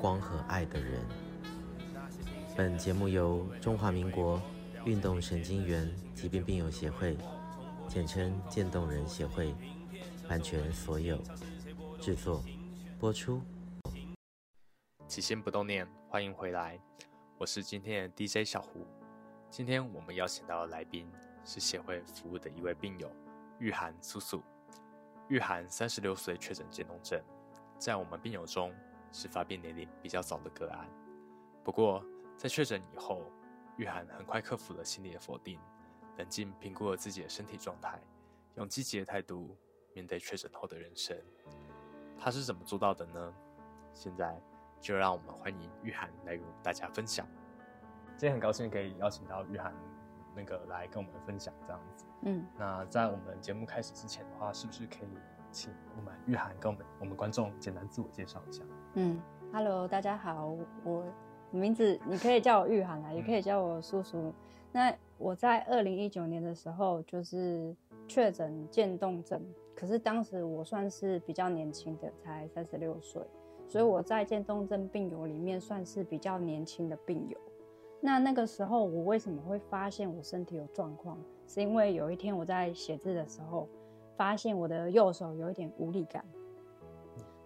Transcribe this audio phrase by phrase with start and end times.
[0.00, 1.00] 光和爱的人。
[2.56, 4.40] 本节目由中华民国
[4.84, 7.16] 运动神经元疾病病友协会，
[7.88, 9.54] 简称渐冻人协会，
[10.28, 11.20] 版权所有，
[12.00, 12.42] 制作
[12.98, 13.42] 播出。
[15.08, 16.78] 起心不动念，欢迎回来，
[17.36, 18.86] 我是今天的 DJ 小胡。
[19.50, 21.10] 今天我们邀请到的来宾
[21.44, 23.10] 是协会服务的一位病友，
[23.58, 24.42] 玉涵叔叔。
[25.28, 27.20] 玉涵三十六岁确诊渐冻症，
[27.78, 28.72] 在我们病友中
[29.12, 30.88] 是发病年龄比较早的个案。
[31.64, 32.04] 不过
[32.36, 33.22] 在确诊以后，
[33.76, 35.58] 玉涵很快克服了心理的否定，
[36.16, 38.00] 冷静评估了自己的身体状态，
[38.56, 39.56] 用积极的态度
[39.92, 41.16] 面对确诊后的人生。
[42.18, 43.34] 他是怎么做到的呢？
[43.92, 44.40] 现在
[44.80, 47.26] 就让我们欢迎玉涵来与大家分享。
[48.16, 49.74] 今天很高兴可以邀请到玉涵
[50.34, 52.04] 那个来跟我们分享这样子。
[52.22, 55.08] 嗯，那在我们节目开始之前的话，是不是可以
[55.52, 58.64] 请我们玉涵跟我们我们观众简单自我介绍一下？
[59.00, 59.16] 嗯
[59.52, 61.04] ，Hello，大家好，我。
[61.52, 64.34] 名字你可以叫我玉涵啊，也可以叫我叔叔。
[64.72, 67.74] 那我在二零一九年的时候就是
[68.08, 69.40] 确诊渐冻症，
[69.72, 73.22] 可是当时我算是比较年轻的，才三十六岁，
[73.68, 77.38] 所以我在渐冻症病友里面算是比较年轻的病友。
[78.00, 81.16] 那那个时候我为什么会发现我身体有状况？
[81.46, 83.68] 是因为有一天我在写字的时候，
[84.16, 86.24] 发现我的右手有一点无力感。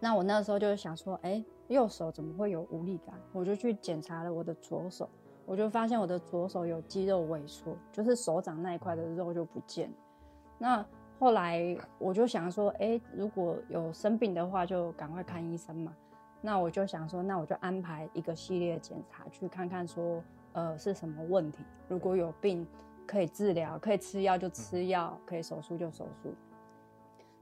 [0.05, 3.15] 那我那时候就想说，哎、右手怎么会有无力感？
[3.33, 5.09] 我就去检查了我的左手，
[5.47, 9.89] 我就发现我的左手有肌肉萎缩，就是手掌那一块的肉就不见。
[10.59, 10.85] 那
[11.21, 15.95] 后来我就想说，哎，如果有生病的话，就赶快看医生嘛。
[16.41, 20.21] 那我就想说，那我就安排一个系列检查，去看看说，
[20.55, 21.63] 呃，是什么问题。
[21.87, 22.67] 如果有病
[23.07, 26.35] 可以治疗，可以吃药就吃药，可以手术就手术。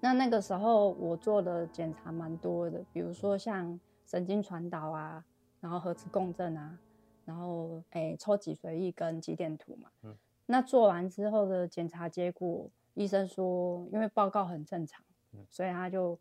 [0.01, 3.79] 那那个时候我做的检查蛮多的，比如说像。
[4.07, 5.25] 神经传导啊，
[5.61, 6.77] 然后核磁共振啊，
[7.25, 9.89] 然后诶、欸、抽脊髓液跟肌电图嘛。
[10.03, 10.13] 嗯。
[10.47, 15.01] 那做完之后的检查结果，医生说因为报告很正常，
[15.33, 16.19] 嗯、所以他就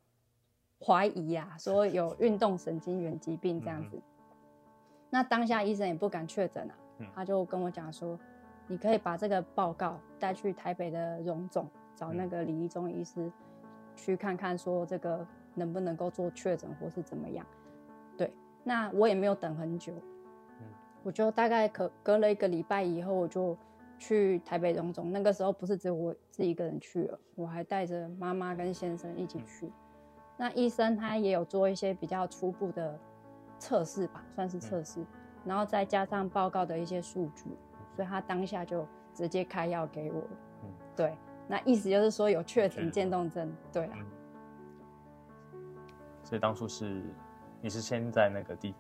[0.79, 3.97] 怀疑啊，说有运动神经元疾病这样子。
[3.97, 4.03] 嗯、
[5.09, 8.19] 那当下医生也不敢确诊啊，嗯、他就跟我讲说，
[8.67, 13.31] 你可以把这个报告带去台北的荣总，找那个李一中医师
[13.99, 17.45] 去看看，说这个能不能够做确诊或是怎么样。
[18.17, 18.33] 对，
[18.63, 19.93] 那我也没有等很久，
[20.59, 20.65] 嗯，
[21.03, 23.57] 我就大概隔隔了一个礼拜以后，我就
[23.97, 25.11] 去台北荣总。
[25.11, 29.71] 那个时候不是只有我自己一个人去了，我还带着妈妈跟先生一起去。
[30.37, 32.97] 那医生他也有做一些比较初步的
[33.59, 35.05] 测试吧，算是测试，
[35.43, 37.49] 然后再加上报告的一些数据，
[37.95, 40.29] 所以他当下就直接开药给我了。
[40.63, 41.17] 嗯，对，
[41.49, 43.97] 那意思就是说有确诊渐冻症，对啊。
[46.23, 47.03] 所以当初是。
[47.61, 48.73] 你是先在那个地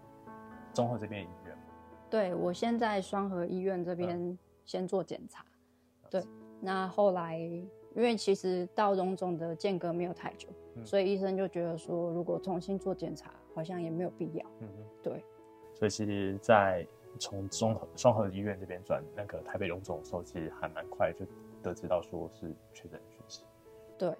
[0.73, 1.63] 中和这边医院吗？
[2.09, 5.43] 对，我先在双河医院这边先做检查。
[5.43, 6.23] 嗯、对，
[6.61, 14.45] 那后来因为其实到荣总的间隔没有太久，嗯、所以医生就觉得说，如果重新做检查，好像也没有必要。
[14.61, 15.25] 嗯哼对。
[15.73, 16.87] 所以其实，在
[17.19, 21.25] 从中和双河医院这边转那个台北荣总的时候，其实还蛮快就
[21.61, 23.43] 得知到说是确诊讯息。
[23.97, 24.15] 对。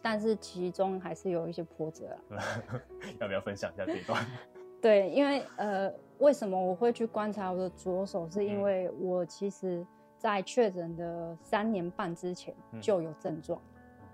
[0.00, 2.38] 但是其中还是有一些波折啊，
[3.20, 4.24] 要不要分享一下这一段？
[4.80, 8.30] 对，因为呃，为什么我会去观察我的左手？
[8.30, 9.84] 是因为我其实，
[10.16, 13.60] 在确诊的三年半之前就有症状。
[13.60, 14.08] 嗯、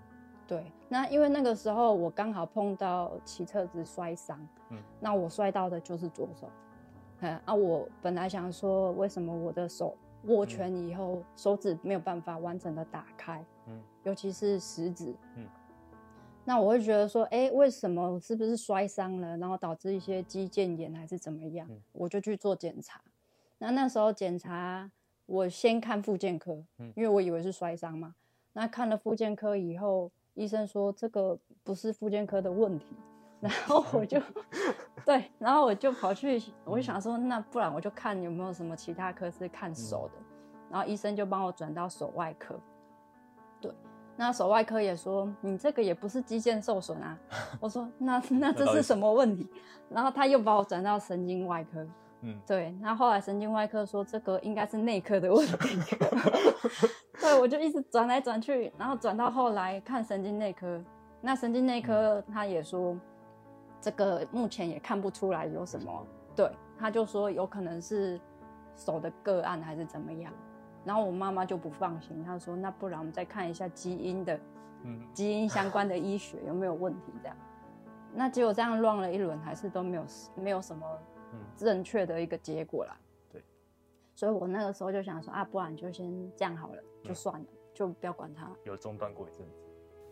[0.47, 4.39] 对，那因为那个时候我刚好碰到骑车子摔伤，
[4.71, 6.49] 嗯，那我摔到的就是左手。
[7.19, 9.95] 嗯，啊，我本来想说，为什么我的手
[10.27, 13.43] 握拳以后，嗯、手指没有办法完整的打开？
[13.67, 15.47] 嗯，尤其是食指，嗯。
[16.47, 21.67] 那我会觉得说，哎、欸，为什么是不是摔伤了，然后导致一些肌腱炎还是怎么样？
[21.71, 23.01] 嗯、我就去做检查。
[23.57, 24.91] 那那时候检查，
[25.25, 28.13] 我先看复健科，嗯、因为我以为是摔伤嘛。
[28.53, 32.85] 那看了复健科以后，医生说这个不是复健科的问题。
[33.41, 34.19] 然后我就，
[35.05, 40.19] 对，然后我就跑去，我就想说，那不然我就看有没有什么其他科是看手的。
[40.19, 40.25] 嗯、
[40.71, 42.59] 然后医生就帮我转到手外科。
[43.61, 43.71] 对。
[44.17, 47.19] 那手外科也说你这个也不是肌腱受损啊。
[47.59, 49.47] 我说那那这是什么问题？
[49.89, 51.85] 然后他又把我转到神经外科。
[52.21, 52.73] 嗯，对。
[52.81, 55.97] 那后后来神经外科说这个应该是内科的问题。
[57.21, 60.81] 对，我就一直转来转去，然后转到后来看神经内科。
[61.21, 62.97] 那神经内科他也说
[63.85, 66.07] 这个目前也看不出来有什么。
[66.35, 68.19] 对，他就说有可能是
[68.75, 70.33] 手的个案还是怎么样。
[70.83, 74.39] 然后我妈妈就不放心，她说：“那不然我们再看一下基因的，
[74.85, 77.13] 嗯，基因相关的医学有没有问题？
[77.21, 77.37] 这样，
[78.11, 80.05] 那结果这样乱了一轮，还是都没有
[80.35, 80.83] 没有什么
[81.55, 82.97] 正确的一个结果啦。
[83.31, 83.43] 对，
[84.15, 88.49] 所以我那个时候就想说啊，不然就先这样好了，就算了，就不要管它。
[88.63, 89.53] 有中断过一阵子，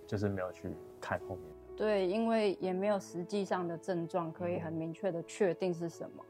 [0.06, 1.62] 就是没有去看后面。
[1.75, 6.24] 对，因为也没有实际上的症状可以很明确的确定是什么。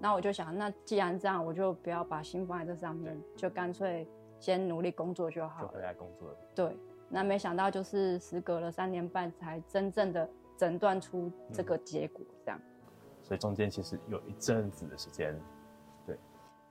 [0.00, 4.08] 那我就想，那既然这样，我就不要把心放在这上面，就干脆
[4.38, 5.68] 先努力工作就好了。
[5.68, 6.36] 就回来工作了。
[6.54, 6.76] 对，
[7.08, 12.58] 那没想到就是时隔了三年半，才真正的诊断出这个结果，这样。
[12.58, 12.92] 嗯。
[13.22, 15.38] 所以中间其实有一阵子的时间，
[16.06, 16.18] 对。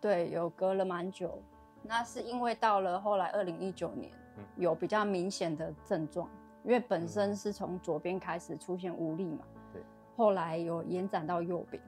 [0.01, 1.41] 对，有隔了蛮久。
[1.83, 4.11] 那是因为到了后来二零一九年，
[4.57, 6.29] 有比较明显的症状，
[6.63, 9.81] 因为本身是从左边开始出现无力嘛，对。
[10.15, 11.81] 后来有延展到右边。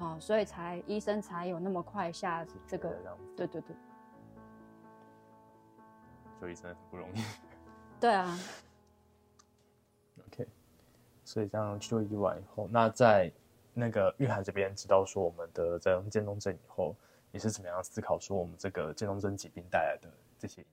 [0.00, 2.96] 哦，所以才医生才有那么快下这个，
[3.36, 3.76] 对对对，
[6.40, 7.22] 就医生很不容易。
[8.00, 8.36] 对啊。
[10.26, 10.48] OK，
[11.24, 13.32] 所以这样就医完以后，那在
[13.72, 16.96] 那个玉涵这边知道说我们的这样渐冻症以后，
[17.30, 20.66] 你是怎么样思考说我们这个渐冻症疾病带来的这些？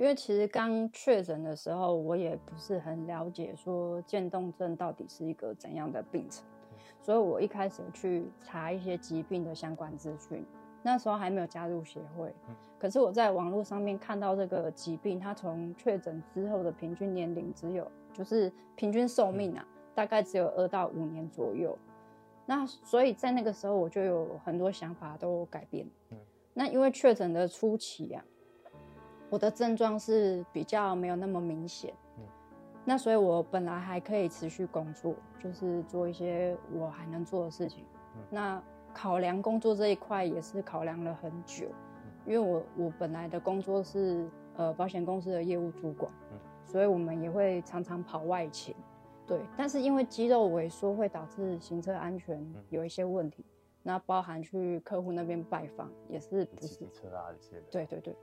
[0.00, 6.42] 因为其实刚确诊的时候，我也不是很了解说渐冻症到底是一个怎样的病程。
[7.02, 10.42] 所以我一开始去查一些疾病的相关资讯，
[10.82, 12.34] 那时候还没有加入协会。
[12.78, 21.76] 可是我在网络上面看到这个疾病，它从确诊之后的平均年龄只有，就是平均寿命啊，大概只有二到五年左右。
[22.46, 25.86] 那所以在那个时候，我就有很多想法都改变。
[26.54, 28.24] 那因为确诊的初期啊，
[29.30, 31.94] 我的症状是比较没有那么明显。
[32.18, 32.24] 嗯
[32.82, 37.84] 那所以，我本来还可以持续工作，就是做一些我还能做的事情。
[38.16, 38.60] 嗯、那
[38.94, 48.74] 考量工作这一块也是考量了很久，嗯、因为我我本来的工作是呃保险公司的业务主管，嗯、所以我们也会常常跑外勤。
[49.26, 57.62] 对，但是因为肌肉萎缩会导致行车安全有一些问题，嗯、那包含去客户那边拜访也是不是车啊这些。
[57.70, 58.16] 对对对。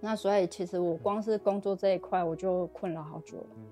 [0.00, 3.64] 那所以其实我光是工作这一块我就困扰好久了，嗯、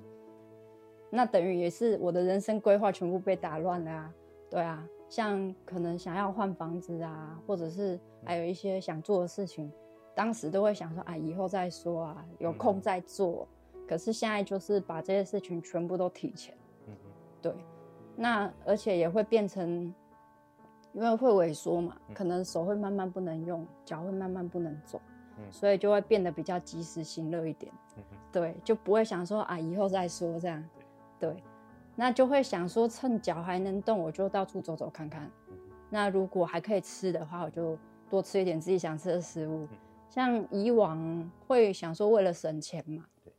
[1.11, 4.15] 那等于也是我的人生规划全部被打乱了啊，
[4.49, 9.71] 对啊，像可能想要换房子啊，或者是还有一些想做的事情，
[10.15, 13.47] 当时都会想说啊，以后再说啊，有空再做。
[13.75, 16.57] 嗯、可是现在就是把这些事情全部都提前，
[16.87, 16.95] 嗯、
[17.43, 17.55] 对，
[18.17, 19.95] 那而且也会变成，
[20.95, 24.99] 因为会萎缩嘛，可能手会慢慢不能用，脚会慢慢不能走。
[25.51, 30.69] 所以就会变得比较及时行乐一点，嗯、对，就不会想说啊，以后再说这样，
[31.19, 31.35] 对，
[31.97, 35.31] 那就会想说趁脚还能动，我就到处走走看看。
[35.91, 37.79] 那如果还可以吃的话，我就
[38.09, 39.67] 多吃一点自己想吃的食物。
[39.71, 39.79] 嗯、
[40.09, 43.33] 像以往会想说为了省钱嘛，对。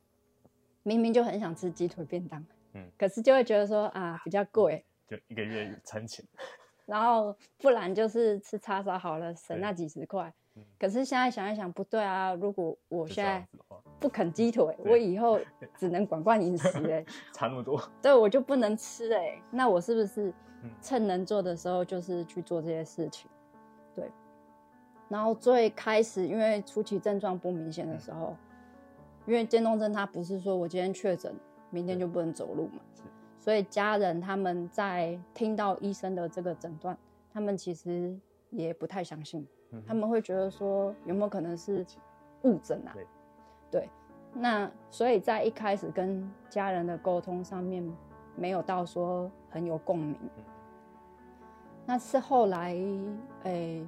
[0.84, 6.24] 明明就很想吃鸡腿便当，嗯、可是就会觉得说啊比较贵，就一个月餐钱，
[6.86, 10.32] 然后不然就是吃叉烧好了，省那几十块。
[10.80, 12.34] 可是现在想一想，不对啊！
[12.36, 13.46] 如果我现在
[14.00, 15.40] 不啃鸡腿， 我以后
[15.78, 19.42] 只能管管饮食哎、欸，差那么多， 对，我就不能吃哎、欸。
[19.50, 20.34] 那我是不是
[20.82, 23.30] 趁能做的时候，就是去做这些事情？
[23.96, 24.12] 对。
[25.10, 28.36] 然后最开始，因为初期症状不明显的时候，
[29.26, 31.34] 因为渐冻症它不是说我今天确诊，
[31.70, 32.82] 明天就不能走路嘛，
[33.40, 36.98] 所以家人他们在听到医生的这个诊断，
[37.32, 38.16] 他们其实
[38.50, 39.48] 也不太相信。
[39.88, 41.86] 他们会觉得说有没有可能是
[42.44, 42.92] 误诊啊？
[42.94, 43.08] 对，
[43.72, 43.90] 对，
[44.34, 47.84] 那所以在一开始跟家人的沟通上面
[48.36, 50.16] 没有到说很有共鸣。
[51.86, 53.06] 那是后来，诶、
[53.44, 53.88] 欸，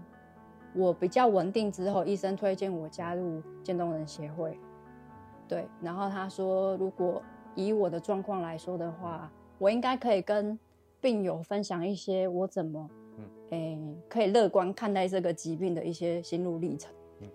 [0.73, 4.59] 我比较稳定之后，医生推荐我加入渐冻人协会。
[5.47, 7.21] 对，然后他说，如果
[7.55, 10.59] 以我的状况来说的话，我应该可以跟
[10.99, 12.89] 病友分享一些我怎么。
[14.15, 16.89] 可以乐观看待这个疾病的一些心路历程。
[17.19, 17.27] 嗯，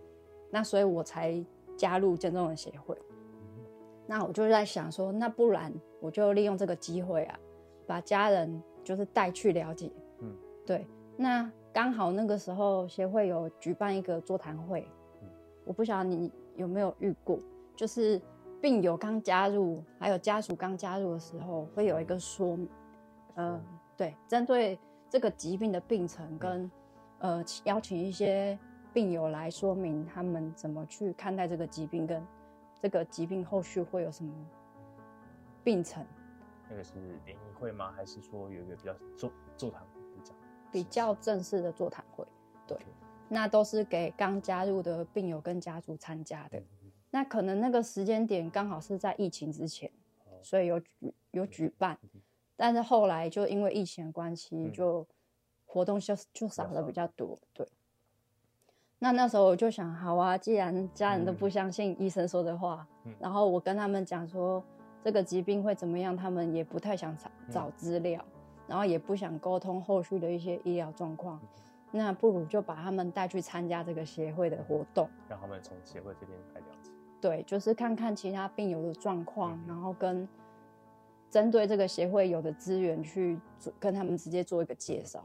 [0.51, 1.45] 那所以我才
[1.77, 2.97] 加入渐冻人协会。
[3.19, 3.65] 嗯、
[4.07, 5.71] 那我就在想说，那不然
[6.01, 7.39] 我就利用这个机会啊，
[7.87, 9.93] 把家人就是带去了解。
[10.21, 10.35] 嗯，
[10.65, 10.87] 对。
[11.19, 14.89] 那刚好那个时候协会有举办一个座谈会。
[15.21, 15.29] 嗯，
[15.67, 17.39] 我不晓得你有没有遇过，
[17.77, 18.19] 就是
[18.59, 22.67] 病友刚加入，还有家属刚加入的时候，会有一个说明，
[23.35, 23.61] 呃，
[23.99, 24.79] 对，针对
[25.11, 26.71] 这个疾病的病程跟
[27.19, 28.59] 呃邀请一些
[28.95, 32.25] 病友来说明他们怎么去看待这个疾病，跟
[32.81, 34.33] 这个疾病后续会有什么
[35.63, 36.07] 病程。
[36.69, 36.95] 那个是
[37.27, 37.93] 联谊会吗？
[37.97, 40.35] 还是说有一个比较座座谈会比较
[40.71, 42.25] 比较正式的座谈会？
[42.65, 42.79] 对，
[43.29, 46.63] 那都是给刚加入的病友跟家属参加的。
[47.11, 49.91] 那可能那个时间点刚好是在疫情之前，
[50.43, 51.99] 所以有举有举办，
[52.61, 55.07] 但是后来就因为疫情的关系，就
[55.65, 57.39] 活动就就少了比较多。
[57.55, 57.67] 对，
[58.99, 62.87] 那那时候我就想，好啊，既然家人都不相信医生说的话，
[63.19, 64.63] 然后我跟他们讲说。
[65.03, 66.15] 这个疾病会怎么样？
[66.15, 71.41] 他们也不太想找找资料，嗯、然后也不想沟通后续的一些医疗状况，
[71.93, 76.91] 嗯、那不如就把他们带去参加这个协会的活动，让他们从协会这边来了解。
[77.19, 80.29] 对，就是看看其他病友的状况，嗯、然后跟
[81.31, 85.25] 针对这个协会有的资源去做，跟他们直接做一个介绍。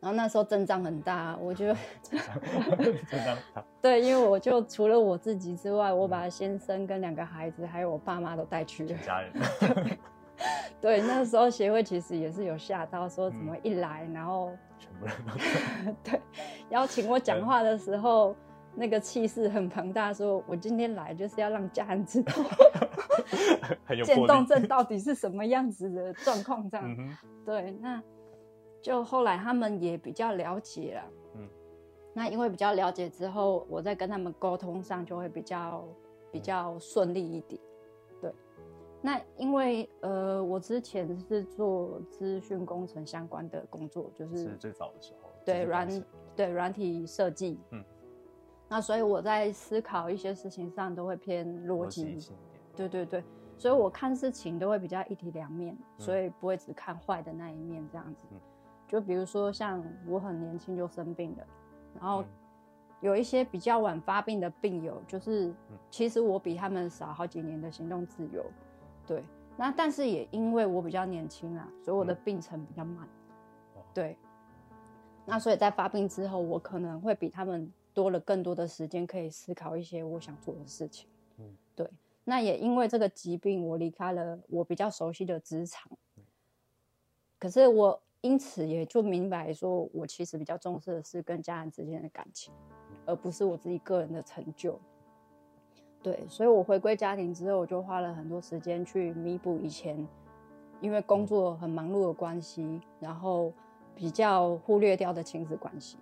[0.00, 1.74] 然后那时候阵仗很大，我就
[2.04, 3.64] 阵仗大。
[3.80, 8.94] 对，因为我就除了我自己之外，我把先生跟两个孩子还有我爸妈都带去了。
[8.98, 9.32] 家人。
[10.78, 16.20] 对，那时候协会其实也是有吓到，说怎么一来，然后全部人都对
[16.68, 18.36] 邀请我讲话的时候，
[18.76, 22.32] 那个气势很庞大，说我今天来就是要让家人知道，
[24.04, 27.18] 渐冻症到底是什么样子的状况，这样。
[27.44, 28.02] 对，那。
[28.82, 31.02] 就后来他们也比较了解了，
[31.36, 31.48] 嗯，
[32.12, 35.88] 那因为比较了解之后，我在跟他们沟通上就会比较
[36.30, 37.58] 比较顺利一点，
[38.20, 38.30] 对。
[39.00, 46.04] 那因为呃，我之前是做资讯工程相关的工作，就是，是最早的时候，对软
[46.36, 47.82] 对软体设计，嗯，
[48.68, 52.18] 那所以我在思考一些事情上都会偏逻辑，
[52.74, 53.24] 对对对，
[53.58, 58.26] 所以我看事情都会比较一体两面，嗯，所以不会只看坏的那一面这样子。
[58.32, 58.40] 嗯
[58.86, 61.46] 就比如说，像我很年轻就生病了，
[61.94, 62.22] 然后
[63.00, 65.52] 有一些比较晚发病的病友，就是
[65.90, 68.44] 其实我比他们少好几年的行动自由，
[69.06, 69.24] 对。
[69.56, 73.08] 那但是也因为我比较年轻啊，所以我的病程比较慢，
[73.94, 74.16] 对。
[75.24, 81.08] 那所以在发病之后，我可能会比他们多了更多的时间，可以思考一些我想做的事情，
[81.38, 81.88] 嗯对。
[82.24, 85.90] 那也因为这个疾病，我离开了我比较熟悉的职场，
[87.38, 88.00] 可是我。
[88.24, 92.54] 因此也就明白说，我其实比较重视的是跟家人之间的感情，
[93.04, 94.80] 而不是我自己个人的成就。
[96.02, 100.08] 对，所以我回归家庭之后，我就花了很多时间去弥补以前
[100.80, 103.52] 因为工作很忙碌的关系，然后
[103.94, 105.98] 比较忽略掉的亲子关系。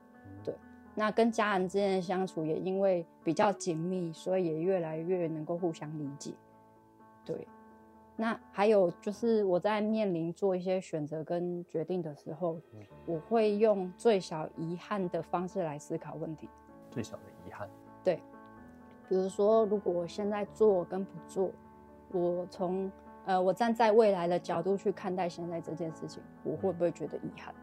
[0.95, 6.33] 对，那跟家人之间的相处也因为比较紧密，所以也越来越能够互相理解。
[7.25, 7.47] 对。
[8.15, 12.61] 那还有就是我在面临做一些选择跟决定的时候，
[13.07, 16.49] 我会用最小遗憾的方式来思考问题。
[16.91, 17.67] 最小的遗憾，
[18.05, 18.17] 对，
[19.09, 21.51] 比如说如果我现在做跟不做，
[22.13, 22.93] 我从
[23.25, 27.53] 呃我站在未来的角度去看待现在这件事情，我会不会觉得遗憾？
[27.55, 27.62] 对，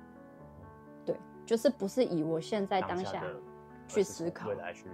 [1.49, 3.23] 就是不是以我现在当下
[3.87, 4.85] 去思考，未来去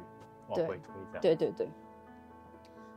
[0.47, 1.21] 往回推这样。
[1.21, 1.67] 对对对对。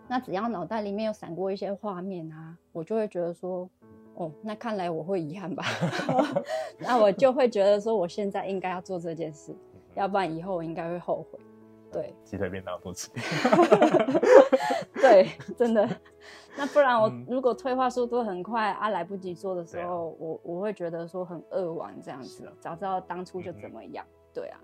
[0.06, 3.68] 那只要脑袋里面有闪过一些画面啊，我就会觉得说，
[4.14, 5.64] 哦，那看来我会遗憾吧。
[6.78, 9.52] 那我就会觉得说，我现在应该要做这件事，
[9.96, 11.40] 要不然以后我应该会后悔。
[11.90, 13.10] 对，鸡腿便当多吃。
[15.02, 15.84] 对，真的。
[16.58, 22.52] 那不然我如果退化速度很快啊，来不及做的时候，我我会觉得说很扼腕这样子。
[22.60, 24.04] 早知道当初就怎么样。
[24.34, 24.58] 对啊。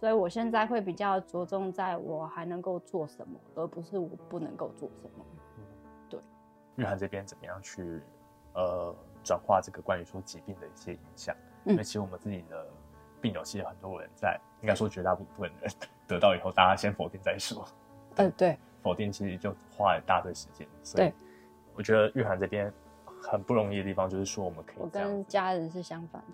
[0.00, 5.24] 所以我现在会比较着重在我还能够做什么，而不是我不能够做什么。
[6.08, 6.20] 对。
[6.76, 8.02] 玉涵这边怎么样去
[8.54, 11.34] 呃转化这个关于说疾病的一些影响？
[11.64, 12.66] 嗯、因为其实我们自己的
[13.20, 15.72] 病友，其实很多人在应该说绝大部分人
[16.06, 17.64] 得到以后，大家先否定再说。
[18.16, 18.58] 嗯，对。
[18.82, 20.68] 否定其实就花了一大堆时间。
[20.82, 21.10] 所以
[21.74, 22.72] 我觉得玉涵这边
[23.20, 24.76] 很不容易的地方，就是说我们可以。
[24.78, 26.28] 我跟家人是相反的。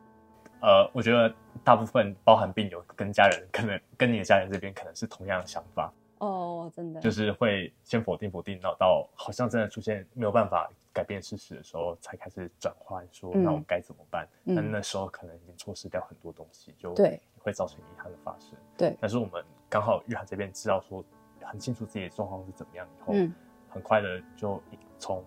[0.62, 14.28] 呃，我觉得大部分包含病友跟家人，可能跟你的家人这边可能是同样的想法哦，真的，就是会先否定否定，到到好像真的出现没有办法改变事实的时候，才开始转换说，那我该怎么办？
[14.44, 16.94] 那、嗯、那时候可能已经错失掉很多东西，就
[17.38, 18.50] 会造成遗憾的发生。
[18.76, 21.02] 对，但是我们刚好玉涵这边知道说
[21.40, 23.32] 很清楚自己的状况是怎么样，以后、嗯、
[23.70, 24.62] 很快的就
[24.98, 25.24] 从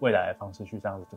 [0.00, 1.16] 未来的方式去这样子。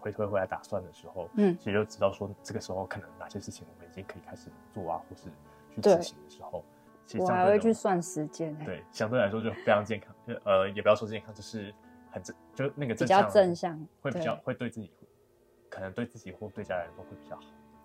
[0.00, 5.28] 回推回来打算的时候，嗯，其实就知道说这个时候可能哪些事情我们已经可以开始做啊，或是
[5.72, 6.64] 去执行的时候，
[7.06, 8.52] 其实我还会去算时间。
[8.64, 11.72] 对，相对来说就非常健康，就呃也不要说健康，就是
[12.10, 14.90] 很正，就那个比较正向，会比较会对自己，
[15.70, 17.42] 可能对自己或对家人都会比较好。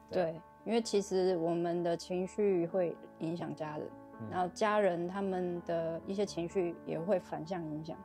[0.09, 3.87] 对，因为其实我们的情绪会影响家人，
[4.21, 7.95] 嗯、然后家人他们的一些情绪也会反向影响。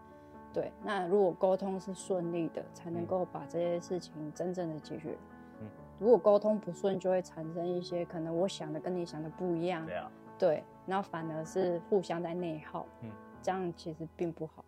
[0.52, 5.16] 对，那如果沟通是顺利的，才能够把这些事情真正的解决。
[5.60, 5.66] 嗯，
[5.98, 9.86] 如果沟通不顺，就会产生一些可能我想的跟你想的不一样。
[9.86, 12.86] 对啊，对，然后反而是互相在内耗。
[13.00, 14.62] 嗯，这样其实并不好。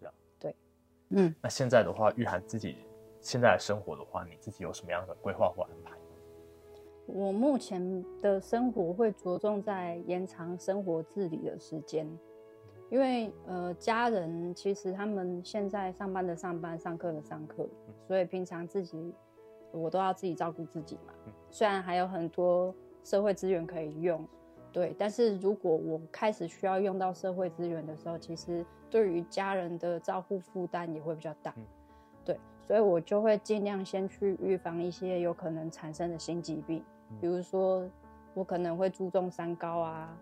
[0.00, 0.56] 是啊，对，
[1.10, 1.34] 嗯。
[1.40, 2.78] 那现在的话，玉涵自己
[3.20, 5.92] 现在的生活的话，你自己有什么样的规划或安排？
[7.06, 12.08] 我目前的生活会着重在延长生活自理的时间。
[12.90, 17.66] 因为呃，家人其实他们现在上班的上班，上课的上课，
[18.06, 19.14] 所以平常自己
[19.70, 21.14] 我都要自己照顾自己嘛。
[21.50, 24.26] 虽然还有很多社会资源可以用，
[24.72, 31.54] 对，但是如果我开始需要用到社会资源的时候，其实对于家人的照顾负担也会比较大。
[32.24, 36.84] 对，所以我就会尽量先去预防一些有可能产生的新疾病，
[37.20, 37.88] 比如说
[38.34, 40.18] 我可能会注重三高啊。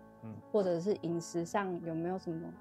[0.51, 2.53] 或者是饮食上有没有什么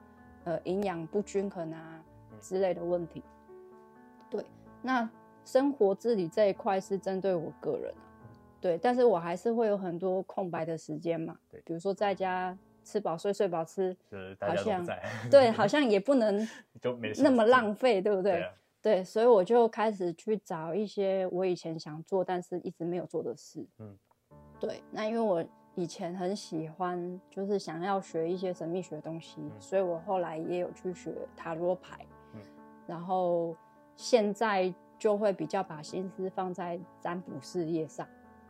[0.45, 2.05] 呃营养不均衡啊
[2.41, 3.23] 之类的问题？
[4.31, 4.45] 对，
[4.83, 5.09] 那
[5.45, 8.29] 生活自理这一块是针对我个人啊，
[8.61, 13.97] 对，但是我还是会有很多空白的时间嘛，对，比如说在家吃饱睡，睡饱吃，
[14.41, 14.87] 好像
[15.31, 16.47] 对，好像也不能
[17.23, 18.47] 那么浪费，对不对？
[18.81, 23.67] 对，所以我就开始去找一些我以前想做但是一直没有做的事。
[23.79, 23.97] 嗯，
[24.61, 25.45] 对，那因为我。
[25.79, 32.05] 以前很喜欢，就是想要学一些神秘学的东西，嗯、所以我后来也有去学塔罗牌，
[32.35, 32.41] 嗯、
[32.85, 33.55] 然后
[33.95, 38.05] 现在就会比较把心思放在占卜事业上。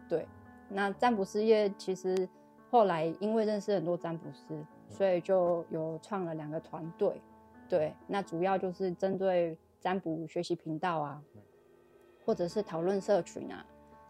[0.08, 0.26] 对，
[0.70, 2.26] 那占卜事业其实
[2.70, 7.20] 后来因为认识很多占卜师，嗯、所以就有创了两个团队。
[7.68, 11.42] 对，那主要就是针对占卜学习频道啊，嗯、
[12.24, 13.62] 或者是讨论社群啊。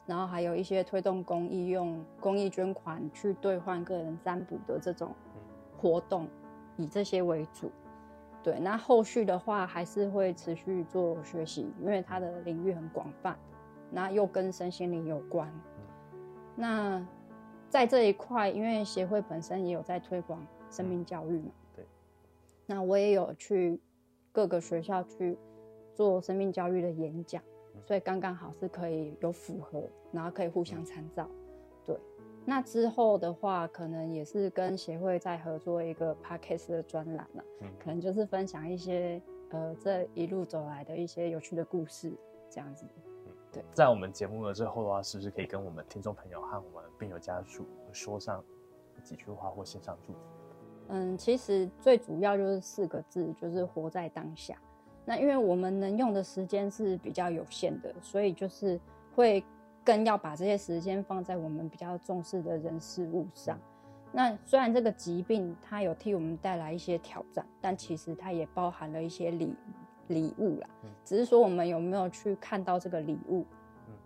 [0.09, 5.15] 然后还有一些推动公益，用公益捐款去兑换个人占卜的这种
[5.77, 6.27] 活动，
[6.79, 7.71] 以这些为主。
[8.43, 13.39] 对，那后续的话还是会持续做学习，因为它的领域很广泛，
[13.91, 15.53] 那又跟身心灵有关。
[16.57, 17.07] 那
[17.69, 21.85] 在这一块，因为协会本身也有在推广生命教育嘛，对。
[22.65, 23.79] 那我也有去
[24.33, 25.37] 各个学校去
[25.93, 27.43] 做生命教育的演讲。
[27.87, 31.29] 所以刚刚好是可以有符合，然后可以互相参照，
[31.85, 31.99] 对。
[32.45, 42.11] 那之后的话，可能也是跟协会在合作一个 podcast 的专栏了，嗯，可能就是分享一些呃这一路走来的一些有趣的故事，
[42.49, 42.87] 这样子。
[43.27, 43.63] 嗯，对。
[43.75, 48.43] 在我们节目的最后的话，是不是可以跟我们听众朋友和我们病友家属说上
[49.03, 50.19] 几句话或献上祝福？
[50.89, 54.59] 嗯，其实最主要就是四个字，就是活在当下。
[55.09, 58.79] 那因为我们能用的时间是比较有限的，所以就是
[59.15, 59.43] 会
[59.83, 63.59] 更要把这些时间放在我们比较重视的人事物上。
[64.13, 69.55] 那虽然这个疾病它有替我们带来一些挑战，但其实它也包含了一些礼
[70.09, 70.69] 礼物啦。
[71.07, 73.47] 只是说我们有没有去看到这个礼物？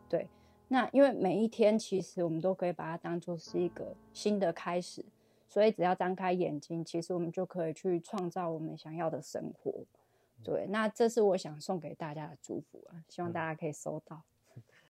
[0.09, 0.29] 对。
[0.69, 5.05] 那因为每一天其实我们都可以把它当做是一个新的开始，
[5.49, 9.85] 所以只要张开眼睛，其实我们就可以去创造我们想要的生活。
[10.45, 14.23] 对，那这是我想送给大家的祝福啊，希望大家可以收到。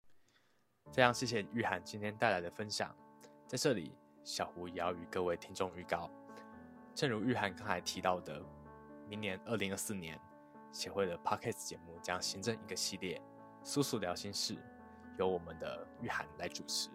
[0.92, 2.94] 非常谢谢玉涵今天带来的分享，
[3.46, 3.92] 在这里
[4.24, 6.10] 小胡也要与各位听众预告，
[6.94, 8.42] 正如玉涵刚才提到的，
[9.08, 10.18] 明年二零二四年
[10.72, 13.20] 协会的 Podcast 节目将新增一个系列
[13.62, 14.56] “苏苏聊心事”，
[15.18, 16.90] 由我们的玉涵来主持，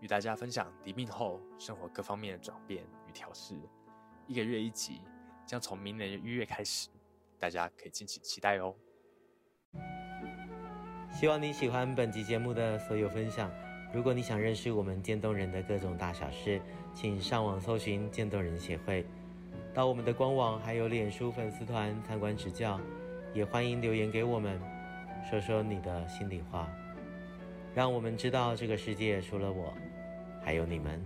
[0.00, 3.56] 与大家分享离病后生活各方面的转变与调试。
[4.26, 5.00] 一个月一集，
[5.44, 6.88] 将从明年的一月开始。
[7.38, 8.74] 大家可以敬请期待哦！
[11.12, 13.50] 希望你喜欢本集节目的所有分享。
[13.92, 16.60] 如果你想认识我们渐冻人的各种大小事，
[16.92, 19.06] 请上网搜寻渐冻人协会，
[19.72, 22.80] 到我们的官网还有脸书粉丝团参观指教。
[23.32, 24.60] 也欢迎留言给我们，
[25.28, 26.68] 说说你的心里话，
[27.74, 29.74] 让我们知道这个世界除了我，
[30.40, 31.02] 还有你们。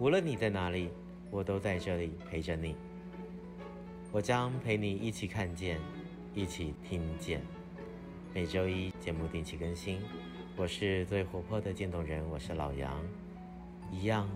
[0.00, 0.90] 无论你在哪里，
[1.30, 2.76] 我都在这里陪着你。
[4.14, 5.80] 我将陪你一起看见，
[6.36, 7.42] 一起听见。
[8.32, 9.98] 每周一节目定期更新。
[10.54, 13.02] 我是最活泼的渐冻人，我是老杨。
[13.90, 14.30] 一样，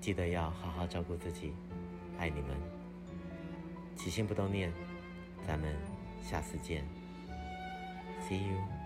[0.00, 1.52] 记得要好好照顾自己，
[2.16, 2.48] 爱你们。
[3.94, 4.72] 起心动念，
[5.46, 5.70] 咱们
[6.22, 6.82] 下次见。
[8.26, 8.79] See you。